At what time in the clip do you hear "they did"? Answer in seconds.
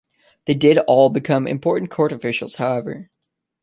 0.45-0.79